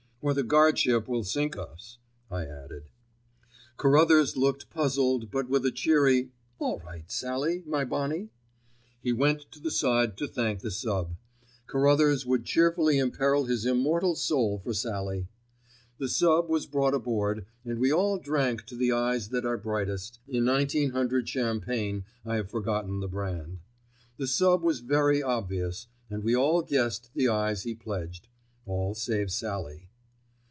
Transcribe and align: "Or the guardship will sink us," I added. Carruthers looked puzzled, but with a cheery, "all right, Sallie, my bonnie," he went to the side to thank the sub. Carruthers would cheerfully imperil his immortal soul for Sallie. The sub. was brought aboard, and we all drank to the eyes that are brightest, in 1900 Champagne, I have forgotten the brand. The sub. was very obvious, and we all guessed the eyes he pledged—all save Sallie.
"Or 0.23 0.35
the 0.35 0.43
guardship 0.43 1.07
will 1.07 1.23
sink 1.23 1.57
us," 1.57 1.97
I 2.29 2.45
added. 2.45 2.91
Carruthers 3.75 4.37
looked 4.37 4.69
puzzled, 4.69 5.31
but 5.31 5.49
with 5.49 5.65
a 5.65 5.71
cheery, 5.71 6.29
"all 6.59 6.77
right, 6.81 7.09
Sallie, 7.09 7.63
my 7.65 7.83
bonnie," 7.83 8.29
he 9.01 9.11
went 9.13 9.51
to 9.51 9.59
the 9.59 9.71
side 9.71 10.17
to 10.17 10.27
thank 10.27 10.59
the 10.59 10.69
sub. 10.69 11.15
Carruthers 11.65 12.23
would 12.23 12.45
cheerfully 12.45 12.99
imperil 12.99 13.45
his 13.45 13.65
immortal 13.65 14.13
soul 14.13 14.59
for 14.59 14.75
Sallie. 14.75 15.27
The 15.97 16.07
sub. 16.07 16.47
was 16.49 16.67
brought 16.67 16.93
aboard, 16.93 17.47
and 17.65 17.79
we 17.79 17.91
all 17.91 18.19
drank 18.19 18.67
to 18.67 18.75
the 18.75 18.91
eyes 18.91 19.29
that 19.29 19.43
are 19.43 19.57
brightest, 19.57 20.19
in 20.27 20.45
1900 20.45 21.27
Champagne, 21.27 22.05
I 22.23 22.35
have 22.35 22.51
forgotten 22.51 22.99
the 22.99 23.07
brand. 23.07 23.57
The 24.17 24.27
sub. 24.27 24.61
was 24.61 24.81
very 24.81 25.23
obvious, 25.23 25.87
and 26.11 26.23
we 26.23 26.35
all 26.35 26.61
guessed 26.61 27.09
the 27.15 27.27
eyes 27.27 27.63
he 27.63 27.73
pledged—all 27.73 28.93
save 28.93 29.31
Sallie. 29.31 29.87